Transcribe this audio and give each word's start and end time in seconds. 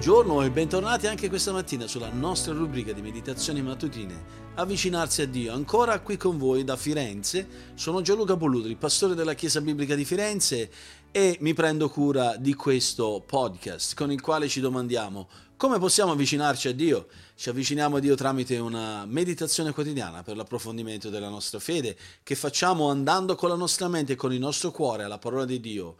Buongiorno 0.00 0.40
e 0.40 0.50
bentornati 0.50 1.06
anche 1.08 1.28
questa 1.28 1.52
mattina 1.52 1.86
sulla 1.86 2.08
nostra 2.08 2.54
rubrica 2.54 2.92
di 2.92 3.02
meditazioni 3.02 3.60
mattutine. 3.60 4.48
Avvicinarsi 4.54 5.20
a 5.20 5.26
Dio. 5.26 5.52
Ancora 5.52 6.00
qui 6.00 6.16
con 6.16 6.38
voi 6.38 6.64
da 6.64 6.74
Firenze. 6.78 7.74
Sono 7.74 8.00
Gianluca 8.00 8.34
Pollutri, 8.34 8.76
pastore 8.76 9.14
della 9.14 9.34
Chiesa 9.34 9.60
Biblica 9.60 9.94
di 9.94 10.06
Firenze 10.06 10.70
e 11.10 11.36
mi 11.40 11.52
prendo 11.52 11.90
cura 11.90 12.36
di 12.38 12.54
questo 12.54 13.22
podcast 13.26 13.94
con 13.94 14.10
il 14.10 14.22
quale 14.22 14.48
ci 14.48 14.60
domandiamo 14.60 15.28
come 15.60 15.78
possiamo 15.78 16.12
avvicinarci 16.12 16.68
a 16.68 16.72
Dio? 16.72 17.08
Ci 17.34 17.50
avviciniamo 17.50 17.96
a 17.96 18.00
Dio 18.00 18.14
tramite 18.14 18.56
una 18.56 19.04
meditazione 19.04 19.72
quotidiana 19.72 20.22
per 20.22 20.34
l'approfondimento 20.34 21.10
della 21.10 21.28
nostra 21.28 21.58
fede 21.58 21.98
che 22.22 22.34
facciamo 22.34 22.88
andando 22.88 23.34
con 23.34 23.50
la 23.50 23.56
nostra 23.56 23.86
mente 23.86 24.14
e 24.14 24.16
con 24.16 24.32
il 24.32 24.40
nostro 24.40 24.70
cuore 24.70 25.02
alla 25.02 25.18
parola 25.18 25.44
di 25.44 25.60
Dio 25.60 25.96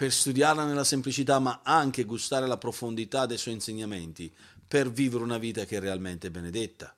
per 0.00 0.12
studiarla 0.12 0.64
nella 0.64 0.82
semplicità, 0.82 1.38
ma 1.40 1.60
anche 1.62 2.04
gustare 2.04 2.46
la 2.46 2.56
profondità 2.56 3.26
dei 3.26 3.36
suoi 3.36 3.52
insegnamenti, 3.52 4.32
per 4.66 4.90
vivere 4.90 5.22
una 5.22 5.36
vita 5.36 5.66
che 5.66 5.76
è 5.76 5.78
realmente 5.78 6.30
benedetta. 6.30 6.96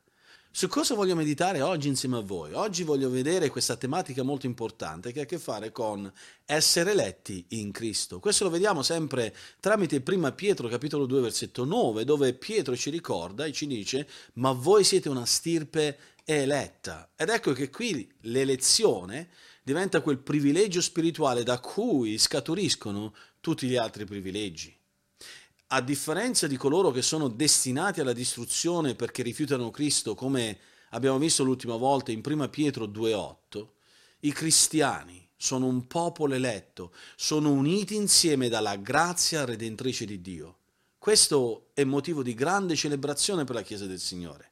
Su 0.54 0.68
cosa 0.68 0.94
voglio 0.94 1.16
meditare 1.16 1.62
oggi 1.62 1.88
insieme 1.88 2.18
a 2.18 2.20
voi? 2.20 2.52
Oggi 2.52 2.82
voglio 2.82 3.08
vedere 3.08 3.48
questa 3.48 3.74
tematica 3.74 4.22
molto 4.22 4.44
importante 4.44 5.10
che 5.10 5.20
ha 5.20 5.22
a 5.22 5.26
che 5.26 5.38
fare 5.38 5.72
con 5.72 6.12
essere 6.44 6.90
eletti 6.90 7.42
in 7.48 7.72
Cristo. 7.72 8.20
Questo 8.20 8.44
lo 8.44 8.50
vediamo 8.50 8.82
sempre 8.82 9.34
tramite 9.60 10.02
1 10.06 10.34
Pietro 10.34 10.68
capitolo 10.68 11.06
2 11.06 11.22
versetto 11.22 11.64
9, 11.64 12.04
dove 12.04 12.34
Pietro 12.34 12.76
ci 12.76 12.90
ricorda 12.90 13.46
e 13.46 13.52
ci 13.52 13.66
dice 13.66 14.06
ma 14.34 14.52
voi 14.52 14.84
siete 14.84 15.08
una 15.08 15.24
stirpe 15.24 15.98
eletta. 16.22 17.10
Ed 17.16 17.30
ecco 17.30 17.52
che 17.52 17.70
qui 17.70 18.06
l'elezione 18.20 19.30
diventa 19.62 20.02
quel 20.02 20.18
privilegio 20.18 20.82
spirituale 20.82 21.44
da 21.44 21.60
cui 21.60 22.18
scaturiscono 22.18 23.14
tutti 23.40 23.66
gli 23.66 23.76
altri 23.76 24.04
privilegi. 24.04 24.81
A 25.74 25.80
differenza 25.80 26.46
di 26.46 26.58
coloro 26.58 26.90
che 26.90 27.00
sono 27.00 27.28
destinati 27.28 28.02
alla 28.02 28.12
distruzione 28.12 28.94
perché 28.94 29.22
rifiutano 29.22 29.70
Cristo, 29.70 30.14
come 30.14 30.58
abbiamo 30.90 31.16
visto 31.16 31.44
l'ultima 31.44 31.76
volta 31.76 32.12
in 32.12 32.20
1 32.22 32.50
Pietro 32.50 32.84
2.8, 32.84 33.66
i 34.20 34.32
cristiani 34.32 35.26
sono 35.34 35.64
un 35.64 35.86
popolo 35.86 36.34
eletto, 36.34 36.92
sono 37.16 37.50
uniti 37.50 37.94
insieme 37.94 38.50
dalla 38.50 38.76
grazia 38.76 39.46
redentrice 39.46 40.04
di 40.04 40.20
Dio. 40.20 40.58
Questo 40.98 41.70
è 41.72 41.84
motivo 41.84 42.22
di 42.22 42.34
grande 42.34 42.76
celebrazione 42.76 43.44
per 43.44 43.54
la 43.54 43.62
Chiesa 43.62 43.86
del 43.86 43.98
Signore. 43.98 44.51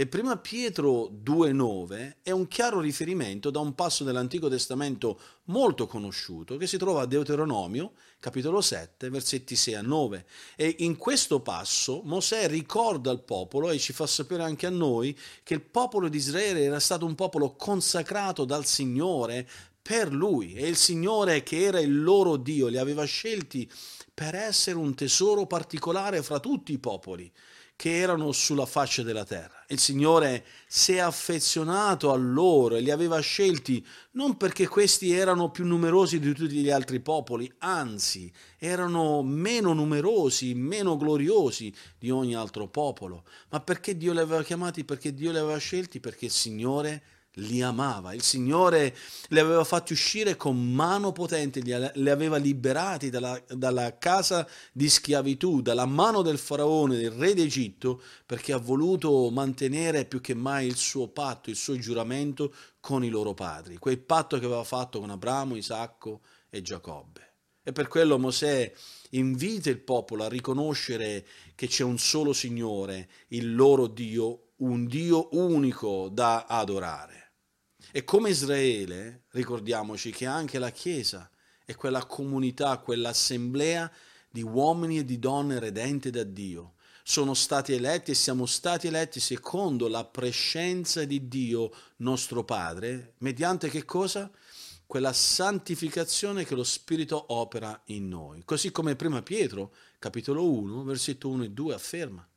E 0.00 0.06
prima 0.06 0.36
Pietro 0.36 1.10
2.9 1.24 2.18
è 2.22 2.30
un 2.30 2.46
chiaro 2.46 2.78
riferimento 2.78 3.50
da 3.50 3.58
un 3.58 3.74
passo 3.74 4.04
dell'Antico 4.04 4.48
Testamento 4.48 5.18
molto 5.46 5.88
conosciuto 5.88 6.56
che 6.56 6.68
si 6.68 6.78
trova 6.78 7.02
a 7.02 7.06
Deuteronomio, 7.06 7.94
capitolo 8.20 8.60
7, 8.60 9.10
versetti 9.10 9.56
6 9.56 9.74
a 9.74 9.82
9. 9.82 10.24
E 10.54 10.76
in 10.78 10.96
questo 10.96 11.40
passo 11.40 12.02
Mosè 12.04 12.46
ricorda 12.46 13.10
al 13.10 13.24
popolo 13.24 13.70
e 13.70 13.80
ci 13.80 13.92
fa 13.92 14.06
sapere 14.06 14.44
anche 14.44 14.66
a 14.66 14.70
noi 14.70 15.18
che 15.42 15.54
il 15.54 15.62
popolo 15.62 16.06
di 16.06 16.18
Israele 16.18 16.62
era 16.62 16.78
stato 16.78 17.04
un 17.04 17.16
popolo 17.16 17.56
consacrato 17.56 18.44
dal 18.44 18.66
Signore 18.66 19.48
per 19.82 20.12
lui 20.12 20.52
e 20.52 20.68
il 20.68 20.76
Signore 20.76 21.42
che 21.42 21.64
era 21.64 21.80
il 21.80 22.04
loro 22.04 22.36
Dio 22.36 22.68
li 22.68 22.78
aveva 22.78 23.02
scelti 23.02 23.68
per 24.14 24.36
essere 24.36 24.76
un 24.76 24.94
tesoro 24.94 25.46
particolare 25.46 26.22
fra 26.22 26.38
tutti 26.38 26.70
i 26.70 26.78
popoli 26.78 27.32
che 27.78 27.96
erano 27.96 28.32
sulla 28.32 28.66
faccia 28.66 29.04
della 29.04 29.24
terra. 29.24 29.64
Il 29.68 29.78
Signore 29.78 30.44
si 30.66 30.94
è 30.94 30.98
affezionato 30.98 32.10
a 32.10 32.16
loro 32.16 32.74
e 32.74 32.80
li 32.80 32.90
aveva 32.90 33.20
scelti 33.20 33.86
non 34.14 34.36
perché 34.36 34.66
questi 34.66 35.12
erano 35.12 35.52
più 35.52 35.64
numerosi 35.64 36.18
di 36.18 36.32
tutti 36.32 36.56
gli 36.56 36.70
altri 36.70 36.98
popoli, 36.98 37.48
anzi 37.58 38.32
erano 38.58 39.22
meno 39.22 39.74
numerosi, 39.74 40.54
meno 40.54 40.96
gloriosi 40.96 41.72
di 41.96 42.10
ogni 42.10 42.34
altro 42.34 42.66
popolo, 42.66 43.22
ma 43.50 43.60
perché 43.60 43.96
Dio 43.96 44.12
li 44.12 44.18
aveva 44.18 44.42
chiamati, 44.42 44.84
perché 44.84 45.14
Dio 45.14 45.30
li 45.30 45.38
aveva 45.38 45.58
scelti, 45.58 46.00
perché 46.00 46.24
il 46.24 46.32
Signore 46.32 47.02
li 47.38 47.62
amava, 47.62 48.14
il 48.14 48.22
Signore 48.22 48.96
li 49.28 49.38
aveva 49.38 49.64
fatti 49.64 49.92
uscire 49.92 50.36
con 50.36 50.72
mano 50.72 51.12
potente, 51.12 51.60
li 51.60 52.10
aveva 52.10 52.36
liberati 52.36 53.10
dalla, 53.10 53.40
dalla, 53.48 53.96
casa 53.98 54.48
di 54.72 54.88
schiavitù, 54.88 55.60
dalla 55.60 55.86
mano 55.86 56.22
del 56.22 56.38
faraone, 56.38 56.96
del 56.96 57.10
re 57.10 57.34
d'Egitto, 57.34 58.02
perché 58.26 58.52
ha 58.52 58.58
voluto 58.58 59.30
mantenere 59.30 60.04
più 60.04 60.20
che 60.20 60.34
mai 60.34 60.66
il 60.66 60.76
suo 60.76 61.08
patto, 61.08 61.50
il 61.50 61.56
suo 61.56 61.76
giuramento 61.78 62.54
con 62.80 63.04
i 63.04 63.08
loro 63.08 63.34
padri, 63.34 63.76
quel 63.76 63.98
patto 63.98 64.38
che 64.38 64.44
aveva 64.44 64.64
fatto 64.64 65.00
con 65.00 65.10
Abramo, 65.10 65.56
Isacco 65.56 66.20
e 66.50 66.62
Giacobbe. 66.62 67.26
E 67.62 67.72
per 67.72 67.86
quello 67.86 68.18
Mosè 68.18 68.72
invita 69.10 69.68
il 69.68 69.80
popolo 69.80 70.24
a 70.24 70.28
riconoscere 70.28 71.26
che 71.54 71.66
c'è 71.66 71.84
un 71.84 71.98
solo 71.98 72.32
Signore, 72.32 73.10
il 73.28 73.54
loro 73.54 73.86
Dio, 73.86 74.52
un 74.56 74.86
Dio 74.86 75.28
unico 75.32 76.08
da 76.10 76.46
adorare. 76.46 77.27
E 77.90 78.04
come 78.04 78.28
Israele, 78.28 79.22
ricordiamoci 79.30 80.10
che 80.10 80.26
anche 80.26 80.58
la 80.58 80.70
Chiesa 80.70 81.30
è 81.64 81.74
quella 81.74 82.04
comunità, 82.04 82.76
quell'assemblea 82.76 83.90
di 84.30 84.42
uomini 84.42 84.98
e 84.98 85.04
di 85.06 85.18
donne 85.18 85.58
redente 85.58 86.10
da 86.10 86.22
Dio. 86.22 86.74
Sono 87.02 87.32
stati 87.32 87.72
eletti 87.72 88.10
e 88.10 88.14
siamo 88.14 88.44
stati 88.44 88.88
eletti 88.88 89.20
secondo 89.20 89.88
la 89.88 90.04
prescenza 90.04 91.06
di 91.06 91.28
Dio 91.28 91.72
nostro 91.96 92.44
Padre, 92.44 93.14
mediante 93.18 93.70
che 93.70 93.86
cosa? 93.86 94.30
Quella 94.84 95.14
santificazione 95.14 96.44
che 96.44 96.54
lo 96.54 96.64
Spirito 96.64 97.32
opera 97.32 97.80
in 97.86 98.08
noi. 98.08 98.42
Così 98.44 98.70
come 98.70 98.96
prima 98.96 99.22
Pietro, 99.22 99.72
capitolo 99.98 100.46
1, 100.46 100.82
versetto 100.84 101.30
1 101.30 101.44
e 101.44 101.50
2 101.50 101.74
afferma. 101.74 102.28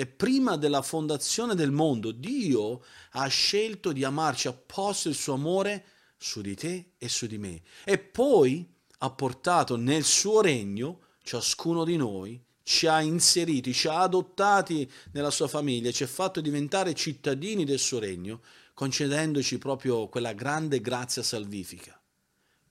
E 0.00 0.06
prima 0.06 0.56
della 0.56 0.80
fondazione 0.80 1.56
del 1.56 1.72
mondo 1.72 2.12
Dio 2.12 2.84
ha 3.10 3.26
scelto 3.26 3.90
di 3.90 4.04
amarci, 4.04 4.46
ha 4.46 4.52
posto 4.52 5.08
il 5.08 5.16
suo 5.16 5.32
amore 5.32 5.86
su 6.16 6.40
di 6.40 6.54
te 6.54 6.92
e 6.98 7.08
su 7.08 7.26
di 7.26 7.36
me. 7.36 7.62
E 7.82 7.98
poi 7.98 8.64
ha 8.98 9.10
portato 9.10 9.74
nel 9.74 10.04
suo 10.04 10.40
regno 10.40 11.00
ciascuno 11.24 11.82
di 11.82 11.96
noi, 11.96 12.40
ci 12.62 12.86
ha 12.86 13.00
inseriti, 13.00 13.72
ci 13.72 13.88
ha 13.88 14.02
adottati 14.02 14.88
nella 15.14 15.32
sua 15.32 15.48
famiglia, 15.48 15.90
ci 15.90 16.04
ha 16.04 16.06
fatto 16.06 16.40
diventare 16.40 16.94
cittadini 16.94 17.64
del 17.64 17.80
suo 17.80 17.98
regno, 17.98 18.40
concedendoci 18.74 19.58
proprio 19.58 20.06
quella 20.06 20.32
grande 20.32 20.80
grazia 20.80 21.24
salvifica. 21.24 22.00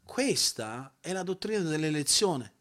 Questa 0.01 0.95
è 1.01 1.11
la 1.11 1.23
dottrina 1.23 1.63
dell'elezione. 1.63 2.53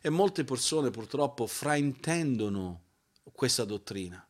E 0.00 0.08
molte 0.08 0.44
persone 0.44 0.88
purtroppo 0.88 1.46
fraintendono 1.46 2.83
questa 3.32 3.64
dottrina, 3.64 4.26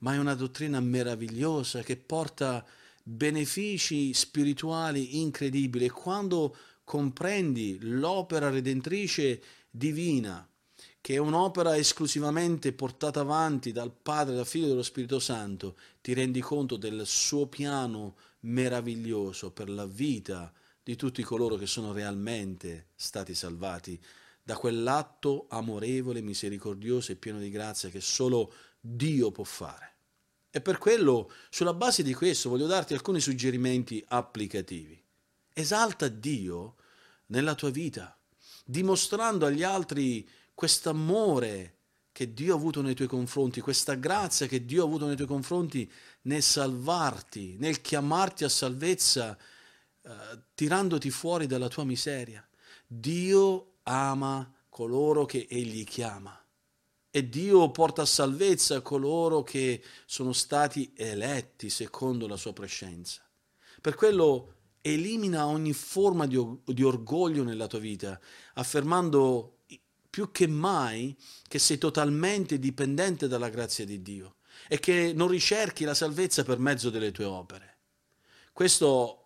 ma 0.00 0.14
è 0.14 0.18
una 0.18 0.34
dottrina 0.34 0.80
meravigliosa 0.80 1.82
che 1.82 1.96
porta 1.96 2.64
benefici 3.02 4.14
spirituali 4.14 5.20
incredibili. 5.20 5.86
E 5.86 5.90
quando 5.90 6.56
comprendi 6.84 7.78
l'opera 7.80 8.50
redentrice 8.50 9.42
divina, 9.70 10.46
che 11.00 11.14
è 11.14 11.18
un'opera 11.18 11.76
esclusivamente 11.76 12.72
portata 12.72 13.20
avanti 13.20 13.72
dal 13.72 13.92
Padre, 13.92 14.36
dal 14.36 14.46
Figlio 14.46 14.66
e 14.66 14.68
dallo 14.68 14.82
Spirito 14.82 15.18
Santo, 15.18 15.76
ti 16.00 16.12
rendi 16.12 16.40
conto 16.40 16.76
del 16.76 17.02
suo 17.06 17.46
piano 17.46 18.16
meraviglioso 18.40 19.50
per 19.50 19.68
la 19.68 19.86
vita 19.86 20.52
di 20.82 20.96
tutti 20.96 21.22
coloro 21.22 21.56
che 21.56 21.66
sono 21.66 21.92
realmente 21.92 22.88
stati 22.94 23.34
salvati 23.34 24.00
da 24.42 24.56
quell'atto 24.56 25.46
amorevole, 25.48 26.20
misericordioso 26.20 27.12
e 27.12 27.16
pieno 27.16 27.38
di 27.38 27.50
grazia 27.50 27.88
che 27.88 28.00
solo 28.00 28.52
Dio 28.80 29.30
può 29.30 29.44
fare. 29.44 29.90
E 30.50 30.60
per 30.60 30.78
quello, 30.78 31.30
sulla 31.48 31.72
base 31.72 32.02
di 32.02 32.12
questo, 32.12 32.50
voglio 32.50 32.66
darti 32.66 32.92
alcuni 32.92 33.20
suggerimenti 33.20 34.04
applicativi. 34.08 35.02
Esalta 35.52 36.08
Dio 36.08 36.76
nella 37.26 37.54
tua 37.54 37.70
vita, 37.70 38.18
dimostrando 38.64 39.46
agli 39.46 39.62
altri 39.62 40.28
quest'amore 40.54 41.76
che 42.12 42.34
Dio 42.34 42.52
ha 42.54 42.58
avuto 42.58 42.82
nei 42.82 42.94
tuoi 42.94 43.08
confronti, 43.08 43.60
questa 43.60 43.94
grazia 43.94 44.46
che 44.46 44.66
Dio 44.66 44.82
ha 44.82 44.86
avuto 44.86 45.06
nei 45.06 45.16
tuoi 45.16 45.28
confronti 45.28 45.90
nel 46.22 46.42
salvarti, 46.42 47.56
nel 47.58 47.80
chiamarti 47.80 48.44
a 48.44 48.50
salvezza, 48.50 49.36
eh, 50.02 50.10
tirandoti 50.54 51.10
fuori 51.10 51.46
dalla 51.46 51.68
tua 51.68 51.84
miseria. 51.84 52.46
Dio 52.86 53.71
ama 53.84 54.52
coloro 54.68 55.24
che 55.24 55.46
egli 55.48 55.84
chiama. 55.84 56.38
E 57.10 57.28
Dio 57.28 57.70
porta 57.70 58.02
a 58.02 58.06
salvezza 58.06 58.80
coloro 58.80 59.42
che 59.42 59.82
sono 60.06 60.32
stati 60.32 60.92
eletti 60.96 61.68
secondo 61.68 62.26
la 62.26 62.36
sua 62.36 62.52
prescenza. 62.52 63.22
Per 63.80 63.94
quello 63.94 64.54
elimina 64.80 65.46
ogni 65.46 65.72
forma 65.72 66.26
di, 66.26 66.38
di 66.64 66.82
orgoglio 66.82 67.44
nella 67.44 67.66
tua 67.66 67.78
vita, 67.78 68.18
affermando 68.54 69.58
più 70.08 70.30
che 70.30 70.46
mai 70.46 71.16
che 71.48 71.58
sei 71.58 71.78
totalmente 71.78 72.58
dipendente 72.58 73.28
dalla 73.28 73.48
grazia 73.48 73.86
di 73.86 74.02
Dio 74.02 74.36
e 74.68 74.78
che 74.78 75.12
non 75.14 75.28
ricerchi 75.28 75.84
la 75.84 75.94
salvezza 75.94 76.44
per 76.44 76.58
mezzo 76.58 76.90
delle 76.90 77.12
tue 77.12 77.24
opere. 77.24 77.78
Questo 78.52 79.21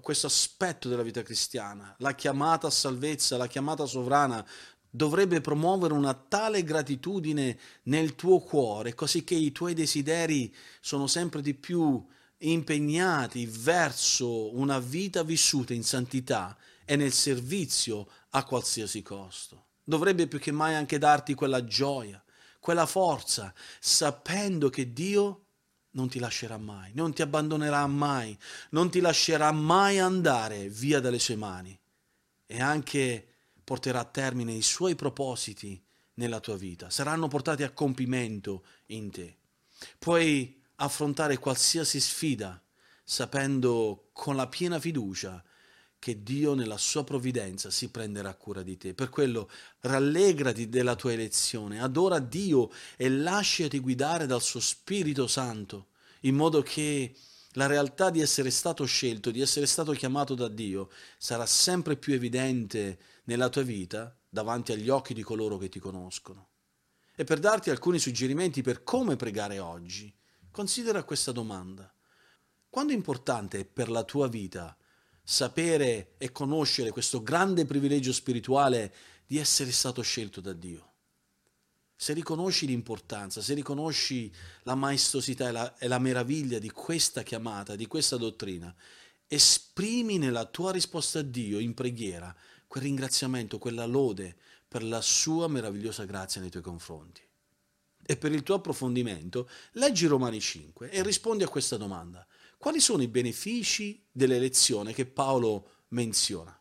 questo 0.00 0.26
aspetto 0.26 0.88
della 0.88 1.02
vita 1.02 1.22
cristiana, 1.22 1.94
la 1.98 2.14
chiamata 2.14 2.66
a 2.66 2.70
salvezza, 2.70 3.36
la 3.36 3.46
chiamata 3.46 3.86
sovrana 3.86 4.44
dovrebbe 4.88 5.40
promuovere 5.40 5.92
una 5.92 6.14
tale 6.14 6.62
gratitudine 6.62 7.58
nel 7.84 8.14
tuo 8.14 8.38
cuore, 8.38 8.94
così 8.94 9.24
che 9.24 9.34
i 9.34 9.50
tuoi 9.50 9.74
desideri 9.74 10.54
sono 10.80 11.06
sempre 11.08 11.42
di 11.42 11.54
più 11.54 12.04
impegnati 12.38 13.46
verso 13.46 14.54
una 14.56 14.78
vita 14.78 15.22
vissuta 15.22 15.74
in 15.74 15.82
santità 15.82 16.56
e 16.84 16.96
nel 16.96 17.12
servizio 17.12 18.08
a 18.30 18.44
qualsiasi 18.44 19.02
costo. 19.02 19.66
Dovrebbe 19.82 20.28
più 20.28 20.38
che 20.38 20.52
mai 20.52 20.74
anche 20.74 20.98
darti 20.98 21.34
quella 21.34 21.64
gioia, 21.64 22.22
quella 22.60 22.86
forza, 22.86 23.52
sapendo 23.80 24.70
che 24.70 24.92
Dio 24.92 25.43
non 25.94 26.08
ti 26.08 26.18
lascerà 26.18 26.58
mai, 26.58 26.92
non 26.94 27.12
ti 27.12 27.22
abbandonerà 27.22 27.86
mai, 27.86 28.36
non 28.70 28.90
ti 28.90 29.00
lascerà 29.00 29.50
mai 29.52 29.98
andare 29.98 30.68
via 30.68 31.00
dalle 31.00 31.18
sue 31.18 31.36
mani 31.36 31.78
e 32.46 32.60
anche 32.60 33.26
porterà 33.64 34.00
a 34.00 34.04
termine 34.04 34.52
i 34.52 34.62
suoi 34.62 34.94
propositi 34.94 35.82
nella 36.14 36.40
tua 36.40 36.56
vita, 36.56 36.90
saranno 36.90 37.28
portati 37.28 37.62
a 37.62 37.70
compimento 37.70 38.64
in 38.86 39.10
te. 39.10 39.36
Puoi 39.98 40.62
affrontare 40.76 41.38
qualsiasi 41.38 42.00
sfida 42.00 42.60
sapendo 43.02 44.08
con 44.12 44.36
la 44.36 44.46
piena 44.46 44.78
fiducia 44.78 45.42
che 46.04 46.22
Dio 46.22 46.52
nella 46.52 46.76
sua 46.76 47.02
provvidenza 47.02 47.70
si 47.70 47.88
prenderà 47.88 48.34
cura 48.34 48.62
di 48.62 48.76
te. 48.76 48.92
Per 48.92 49.08
quello 49.08 49.48
rallegrati 49.80 50.68
della 50.68 50.96
tua 50.96 51.14
elezione, 51.14 51.80
adora 51.80 52.18
Dio 52.18 52.70
e 52.98 53.08
lasciati 53.08 53.78
guidare 53.78 54.26
dal 54.26 54.42
suo 54.42 54.60
Spirito 54.60 55.26
Santo, 55.26 55.86
in 56.20 56.34
modo 56.34 56.60
che 56.60 57.14
la 57.52 57.64
realtà 57.64 58.10
di 58.10 58.20
essere 58.20 58.50
stato 58.50 58.84
scelto, 58.84 59.30
di 59.30 59.40
essere 59.40 59.64
stato 59.64 59.92
chiamato 59.92 60.34
da 60.34 60.48
Dio, 60.48 60.90
sarà 61.16 61.46
sempre 61.46 61.96
più 61.96 62.12
evidente 62.12 62.98
nella 63.24 63.48
tua 63.48 63.62
vita 63.62 64.14
davanti 64.28 64.72
agli 64.72 64.90
occhi 64.90 65.14
di 65.14 65.22
coloro 65.22 65.56
che 65.56 65.70
ti 65.70 65.78
conoscono. 65.78 66.48
E 67.14 67.24
per 67.24 67.38
darti 67.38 67.70
alcuni 67.70 67.98
suggerimenti 67.98 68.60
per 68.60 68.84
come 68.84 69.16
pregare 69.16 69.58
oggi, 69.58 70.14
considera 70.50 71.02
questa 71.02 71.32
domanda. 71.32 71.90
Quanto 72.68 72.92
è 72.92 72.94
importante 72.94 73.64
per 73.64 73.88
la 73.88 74.04
tua 74.04 74.28
vita 74.28 74.76
sapere 75.24 76.14
e 76.18 76.30
conoscere 76.30 76.90
questo 76.90 77.22
grande 77.22 77.64
privilegio 77.64 78.12
spirituale 78.12 78.94
di 79.26 79.38
essere 79.38 79.72
stato 79.72 80.02
scelto 80.02 80.40
da 80.40 80.52
Dio? 80.52 80.92
Se 81.96 82.12
riconosci 82.12 82.66
l'importanza, 82.66 83.40
se 83.40 83.54
riconosci 83.54 84.30
la 84.64 84.74
maestosità 84.74 85.48
e 85.48 85.52
la, 85.52 85.78
e 85.78 85.88
la 85.88 85.98
meraviglia 85.98 86.58
di 86.58 86.70
questa 86.70 87.22
chiamata, 87.22 87.76
di 87.76 87.86
questa 87.86 88.16
dottrina, 88.16 88.74
esprimi 89.26 90.18
nella 90.18 90.44
tua 90.44 90.72
risposta 90.72 91.20
a 91.20 91.22
Dio 91.22 91.58
in 91.58 91.72
preghiera 91.72 92.34
quel 92.66 92.82
ringraziamento, 92.82 93.58
quella 93.58 93.86
lode 93.86 94.36
per 94.66 94.82
la 94.82 95.00
sua 95.00 95.48
meravigliosa 95.48 96.04
grazia 96.04 96.40
nei 96.40 96.50
tuoi 96.50 96.62
confronti. 96.62 97.22
E 98.06 98.16
per 98.16 98.32
il 98.32 98.42
tuo 98.42 98.56
approfondimento, 98.56 99.48
leggi 99.72 100.06
Romani 100.06 100.40
5 100.40 100.90
e 100.90 101.02
rispondi 101.02 101.44
a 101.44 101.48
questa 101.48 101.76
domanda. 101.76 102.26
Quali 102.64 102.80
sono 102.80 103.02
i 103.02 103.08
benefici 103.08 104.02
dell'elezione 104.10 104.94
che 104.94 105.04
Paolo 105.04 105.82
menziona? 105.88 106.58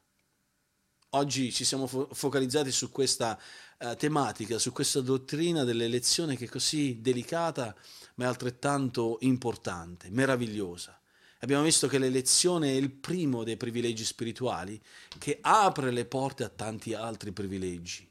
Oggi 1.11 1.49
ci 1.53 1.63
siamo 1.63 1.87
fo- 1.87 2.09
focalizzati 2.11 2.73
su 2.73 2.91
questa 2.91 3.39
uh, 3.79 3.95
tematica, 3.95 4.59
su 4.59 4.73
questa 4.73 4.99
dottrina 4.99 5.63
dell'elezione 5.63 6.35
che 6.35 6.43
è 6.43 6.49
così 6.49 6.99
delicata 6.99 7.73
ma 8.15 8.25
è 8.25 8.27
altrettanto 8.27 9.19
importante, 9.21 10.09
meravigliosa. 10.09 10.99
Abbiamo 11.39 11.63
visto 11.63 11.87
che 11.87 11.99
l'elezione 11.99 12.71
è 12.71 12.75
il 12.75 12.91
primo 12.91 13.45
dei 13.45 13.55
privilegi 13.55 14.03
spirituali 14.03 14.77
che 15.17 15.37
apre 15.39 15.89
le 15.91 16.03
porte 16.03 16.43
a 16.43 16.49
tanti 16.49 16.93
altri 16.93 17.31
privilegi. 17.31 18.05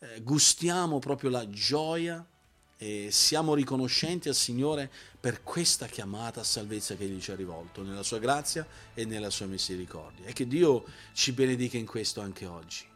Eh, 0.00 0.20
gustiamo 0.20 0.98
proprio 0.98 1.30
la 1.30 1.48
gioia 1.48 2.28
e 2.78 3.08
siamo 3.10 3.54
riconoscenti 3.54 4.28
al 4.28 4.34
Signore 4.34 4.90
per 5.18 5.42
questa 5.42 5.86
chiamata 5.86 6.40
a 6.40 6.44
salvezza 6.44 6.94
che 6.94 7.04
Egli 7.04 7.20
ci 7.20 7.30
ha 7.30 7.36
rivolto, 7.36 7.82
nella 7.82 8.02
sua 8.02 8.18
grazia 8.18 8.66
e 8.94 9.04
nella 9.04 9.30
sua 9.30 9.46
misericordia. 9.46 10.26
E 10.26 10.32
che 10.32 10.46
Dio 10.46 10.84
ci 11.12 11.32
benedica 11.32 11.76
in 11.78 11.86
questo 11.86 12.20
anche 12.20 12.46
oggi. 12.46 12.94